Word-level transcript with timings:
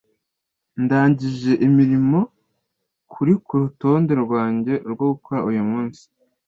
Ndangije 0.83 1.51
imirimo 1.67 2.19
kuri 3.11 3.33
kurutonde 3.45 4.13
rwanjye 4.23 4.73
rwo 4.91 5.05
gukora 5.13 5.39
uyu 5.49 5.63
munsi. 5.71 6.03